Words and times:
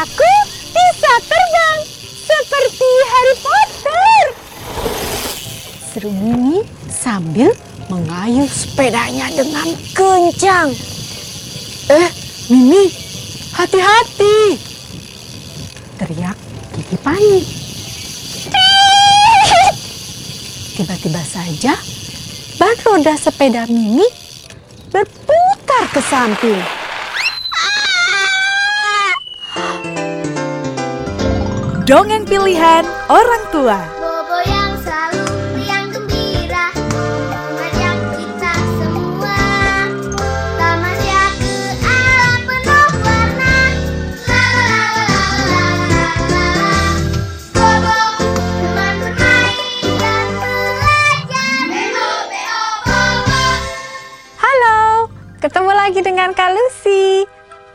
Sepedaku 0.00 0.32
bisa 0.72 1.12
terbang 1.28 1.80
seperti 2.24 2.88
Harry 3.04 3.36
Potter. 3.44 4.20
Seru 5.92 6.08
Mimi 6.08 6.64
sambil 6.88 7.52
mengayuh 7.92 8.48
sepedanya 8.48 9.28
dengan 9.28 9.68
kencang. 9.92 10.72
Eh, 11.92 12.08
Mimi, 12.48 12.88
hati-hati! 13.52 14.56
Teriak 16.00 16.36
Kiki 16.80 16.96
panik. 17.04 17.44
Tiba-tiba 20.80 21.22
saja 21.28 21.76
ban 22.56 22.72
roda 22.88 23.20
sepeda 23.20 23.68
Mimi 23.68 24.08
berputar 24.88 25.92
ke 25.92 26.00
samping. 26.00 26.79
Dongeng 31.90 32.22
pilihan 32.22 32.86
orang 33.10 33.44
tua. 33.50 33.99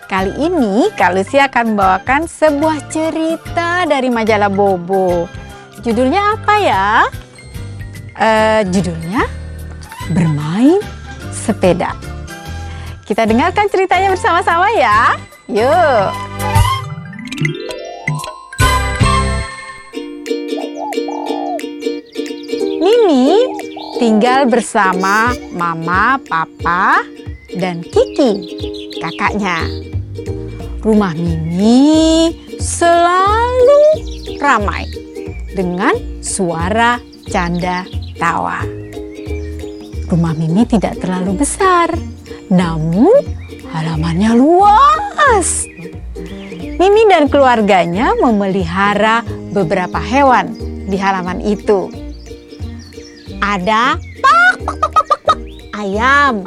Kali 0.05 0.37
ini 0.37 0.93
Kak 0.93 1.17
Lucy 1.17 1.41
akan 1.41 1.73
membawakan 1.73 2.29
sebuah 2.29 2.77
cerita 2.93 3.89
dari 3.89 4.13
majalah 4.13 4.53
Bobo. 4.53 5.25
Judulnya 5.81 6.37
apa 6.37 6.53
ya? 6.61 6.87
Eh, 8.13 8.61
judulnya 8.69 9.25
Bermain 10.13 10.77
Sepeda. 11.33 11.97
Kita 13.01 13.25
dengarkan 13.25 13.65
ceritanya 13.65 14.13
bersama-sama 14.13 14.69
ya. 14.77 15.17
Yuk. 15.49 16.05
Mimi 22.77 23.41
tinggal 23.97 24.45
bersama 24.45 25.33
mama, 25.49 26.21
papa, 26.29 27.01
dan 27.57 27.81
Kiki, 27.81 28.53
kakaknya. 29.01 29.65
Rumah 30.85 31.17
Mimi 31.17 32.29
selalu 32.61 33.81
ramai 34.37 34.85
dengan 35.57 36.21
suara 36.21 37.01
canda 37.25 37.89
tawa. 38.21 38.61
Rumah 40.05 40.33
Mimi 40.37 40.61
tidak 40.69 41.01
terlalu 41.01 41.41
besar, 41.41 41.89
namun 42.53 43.17
halamannya 43.73 44.37
luas. 44.37 45.65
Mimi 46.53 47.01
dan 47.09 47.33
keluarganya 47.33 48.13
memelihara 48.21 49.25
beberapa 49.57 49.97
hewan 49.97 50.53
di 50.85 51.01
halaman 51.01 51.41
itu. 51.41 51.89
Ada 53.41 53.97
pak, 54.21 54.53
pak, 54.61 54.75
pak, 54.77 54.89
pak, 54.93 55.05
pak, 55.09 55.19
pak, 55.33 55.39
ayam. 55.81 56.45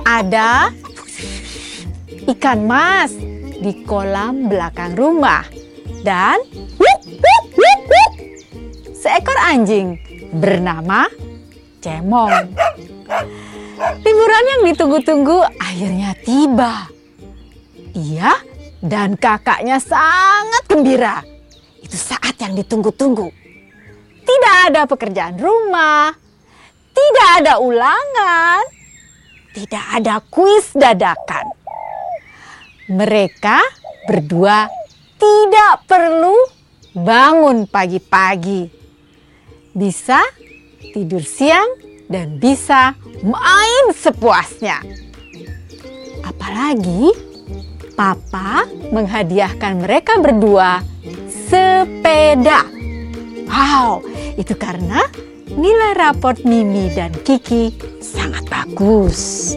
Ada 0.00 0.72
ikan 2.24 2.64
mas 2.64 3.12
di 3.64 3.72
kolam 3.88 4.52
belakang 4.52 4.92
rumah. 4.92 5.40
Dan 6.04 6.36
seekor 8.92 9.38
anjing 9.40 9.96
bernama 10.36 11.08
Cemong. 11.80 12.32
Liburan 14.04 14.44
yang 14.56 14.62
ditunggu-tunggu 14.68 15.44
akhirnya 15.60 16.16
tiba. 16.20 16.88
Ia 17.92 18.32
dan 18.84 19.16
kakaknya 19.16 19.80
sangat 19.80 20.64
gembira. 20.68 21.20
Itu 21.80 21.96
saat 21.96 22.36
yang 22.40 22.56
ditunggu-tunggu. 22.56 23.28
Tidak 24.24 24.56
ada 24.72 24.88
pekerjaan 24.88 25.36
rumah, 25.36 26.16
tidak 26.96 27.28
ada 27.44 27.60
ulangan, 27.60 28.64
tidak 29.52 29.84
ada 29.92 30.24
kuis 30.32 30.72
dadakan. 30.72 31.43
Mereka 32.84 33.58
berdua 34.04 34.68
tidak 35.16 35.88
perlu 35.88 36.36
bangun 36.92 37.64
pagi-pagi. 37.64 38.68
Bisa 39.72 40.20
tidur 40.92 41.24
siang 41.24 41.66
dan 42.12 42.36
bisa 42.36 42.92
main 43.24 43.84
sepuasnya. 43.96 44.84
Apalagi 46.24 47.32
Papa 47.94 48.66
menghadiahkan 48.90 49.86
mereka 49.86 50.18
berdua 50.18 50.82
sepeda. 51.30 52.66
Wow, 53.46 54.02
itu 54.34 54.52
karena 54.58 55.06
nilai 55.54 55.94
raport 55.94 56.42
Mimi 56.42 56.90
dan 56.90 57.14
Kiki 57.22 57.70
sangat 58.02 58.50
bagus. 58.50 59.54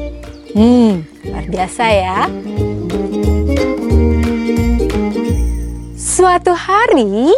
Hmm, 0.54 1.02
luar 1.26 1.46
biasa 1.50 1.84
ya. 1.90 2.20
Suatu 6.28 6.52
hari 6.52 7.32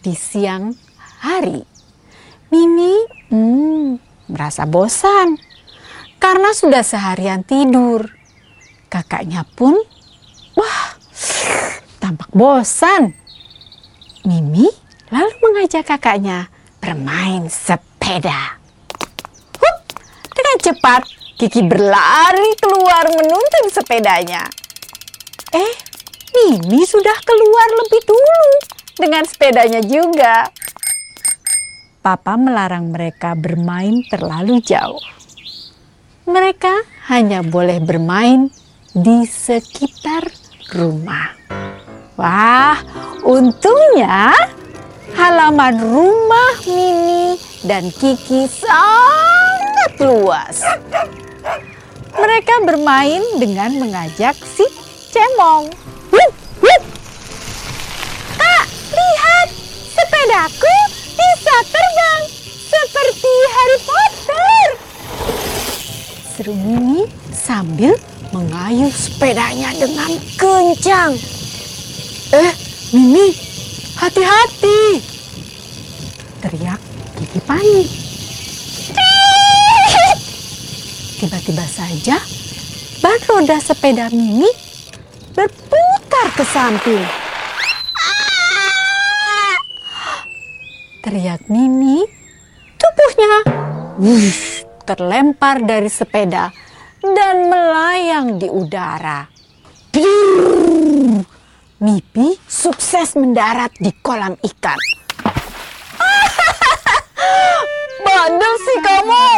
di 0.00 0.16
siang 0.16 0.72
hari, 1.20 1.60
Mimi 2.48 2.96
hmm, 3.28 4.00
merasa 4.32 4.64
bosan 4.64 5.36
karena 6.16 6.48
sudah 6.56 6.80
seharian 6.80 7.44
tidur. 7.44 8.08
Kakaknya 8.88 9.44
pun, 9.44 9.76
wah, 10.56 10.96
tampak 12.00 12.32
bosan. 12.32 13.12
Mimi 14.24 14.64
lalu 15.12 15.34
mengajak 15.44 15.84
kakaknya 15.84 16.48
bermain 16.80 17.44
sepeda. 17.52 18.56
Hup, 19.60 19.76
dengan 20.32 20.56
cepat 20.64 21.04
Kiki 21.36 21.60
berlari 21.68 22.56
keluar 22.56 23.04
menuntun 23.04 23.68
sepedanya. 23.68 24.48
Eh, 25.52 25.89
Mimi 26.50 26.82
sudah 26.82 27.14
keluar 27.22 27.68
lebih 27.78 28.10
dulu 28.10 28.42
dengan 28.98 29.22
sepedanya 29.22 29.78
juga. 29.86 30.50
Papa 32.02 32.34
melarang 32.34 32.90
mereka 32.90 33.38
bermain 33.38 34.02
terlalu 34.10 34.58
jauh. 34.58 34.98
Mereka 36.26 37.06
hanya 37.06 37.46
boleh 37.46 37.78
bermain 37.78 38.50
di 38.90 39.22
sekitar 39.30 40.26
rumah. 40.74 41.38
Wah, 42.18 42.82
untungnya 43.22 44.34
halaman 45.14 45.78
rumah 45.78 46.54
Mimi 46.66 47.38
dan 47.62 47.94
Kiki 47.94 48.50
sangat 48.50 50.02
luas. 50.02 50.66
Mereka 52.18 52.66
bermain 52.66 53.22
dengan 53.38 53.70
mengajak 53.78 54.34
si 54.34 54.66
Cemong. 55.14 55.70
Wup, 56.10 56.34
sepedaku 60.30 60.76
bisa 61.18 61.56
terbang 61.74 62.22
seperti 62.70 63.34
Harry 63.50 63.78
Potter. 63.82 64.62
Seru 66.30 66.54
Mimi 66.54 67.02
sambil 67.34 67.98
mengayuh 68.30 68.94
sepedanya 68.94 69.74
dengan 69.74 70.14
kencang. 70.38 71.18
Eh, 72.30 72.54
Mimi, 72.94 73.34
hati-hati! 73.98 75.02
Teriak 76.46 76.78
Kiki 77.18 77.40
panik. 77.42 77.90
Tiba-tiba 81.18 81.66
saja 81.66 82.22
ban 83.02 83.18
roda 83.26 83.58
sepeda 83.58 84.06
Mimi 84.14 84.46
berputar 85.34 86.30
ke 86.38 86.46
samping. 86.46 87.19
Teriak 91.00 91.48
Mimi, 91.48 92.04
tubuhnya 92.76 93.48
wush, 93.96 94.68
terlempar 94.84 95.64
dari 95.64 95.88
sepeda 95.88 96.52
dan 97.00 97.48
melayang 97.48 98.36
di 98.36 98.44
udara. 98.44 99.24
Brrrr. 99.88 101.24
Mipi 101.80 102.36
sukses 102.44 103.16
mendarat 103.16 103.72
di 103.80 103.88
kolam 104.04 104.36
ikan. 104.44 104.76
Bandel 108.04 108.54
sih 108.60 108.78
kamu. 108.84 109.28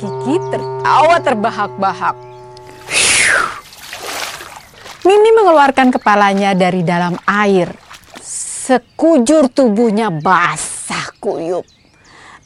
Kiki 0.00 0.34
tertawa 0.48 1.16
terbahak-bahak. 1.20 2.16
Mimi 5.04 5.30
mengeluarkan 5.36 5.92
kepalanya 5.92 6.56
dari 6.56 6.80
dalam 6.80 7.20
air. 7.28 7.68
Sekujur 8.24 9.52
tubuhnya 9.52 10.08
basah 10.08 10.75
kuyup. 11.26 11.66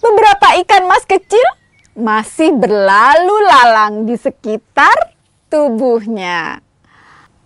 Beberapa 0.00 0.56
ikan 0.64 0.88
mas 0.88 1.04
kecil 1.04 1.44
masih 1.92 2.56
berlalu 2.56 3.36
lalang 3.44 4.08
di 4.08 4.16
sekitar 4.16 5.12
tubuhnya. 5.52 6.64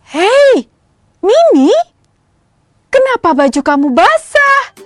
Hei, 0.06 0.70
Mimi, 1.18 1.74
kenapa 2.86 3.34
baju 3.34 3.60
kamu 3.66 3.88
basah? 3.90 4.78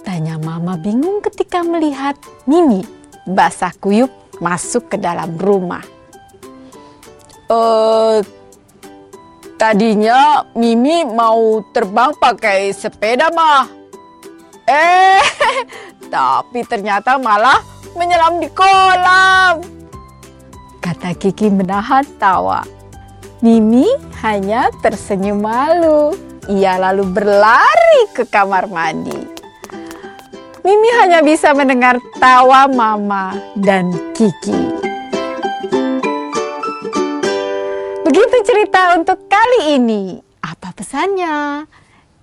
Tanya 0.00 0.40
Mama 0.40 0.80
bingung 0.80 1.20
ketika 1.20 1.60
melihat 1.60 2.16
Mimi 2.48 2.80
basah 3.28 3.76
kuyup 3.76 4.08
masuk 4.40 4.88
ke 4.88 4.96
dalam 4.96 5.36
rumah. 5.36 5.84
Eh, 7.50 8.24
tadinya 9.60 10.48
Mimi 10.56 11.04
mau 11.04 11.60
terbang 11.76 12.16
pakai 12.16 12.72
sepeda 12.72 13.28
mah. 13.28 13.79
Eh, 14.70 15.18
tapi 16.14 16.62
ternyata 16.62 17.18
malah 17.18 17.58
menyelam 17.98 18.38
di 18.38 18.46
kolam. 18.54 19.58
Kata 20.78 21.10
Kiki 21.18 21.50
menahan 21.50 22.06
tawa. 22.22 22.62
Mimi 23.42 23.90
hanya 24.22 24.70
tersenyum 24.78 25.42
malu. 25.42 26.14
Ia 26.46 26.78
lalu 26.78 27.02
berlari 27.10 28.14
ke 28.14 28.22
kamar 28.30 28.70
mandi. 28.70 29.18
Mimi 30.62 30.90
hanya 31.02 31.18
bisa 31.24 31.50
mendengar 31.50 31.98
tawa 32.22 32.70
Mama 32.70 33.34
dan 33.58 33.90
Kiki. 34.14 34.60
Begitu 38.06 38.36
cerita 38.46 38.94
untuk 38.94 39.26
kali 39.26 39.80
ini. 39.82 40.20
Apa 40.44 40.70
pesannya? 40.76 41.66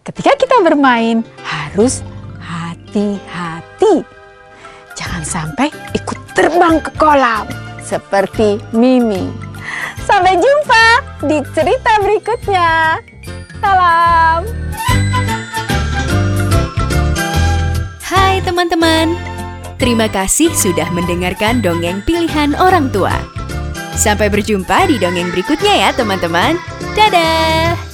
Ketika 0.05 0.39
kita 0.39 0.63
bermain 0.63 1.25
harus 1.43 1.99
hati-hati. 2.97 4.01
Jangan 4.97 5.23
sampai 5.23 5.69
ikut 5.93 6.17
terbang 6.33 6.81
ke 6.81 6.89
kolam 6.97 7.45
seperti 7.85 8.57
Mimi. 8.73 9.29
Sampai 10.01 10.41
jumpa 10.41 10.85
di 11.29 11.37
cerita 11.53 12.01
berikutnya. 12.01 12.97
Salam. 13.61 14.41
Hai 18.07 18.39
teman-teman, 18.41 19.13
terima 19.77 20.09
kasih 20.09 20.49
sudah 20.55 20.89
mendengarkan 20.95 21.61
dongeng 21.61 22.01
pilihan 22.07 22.57
orang 22.57 22.89
tua. 22.89 23.13
Sampai 23.93 24.29
berjumpa 24.29 24.89
di 24.89 24.97
dongeng 24.97 25.29
berikutnya 25.33 25.73
ya 25.85 25.89
teman-teman. 25.93 26.57
Dadah! 26.97 27.86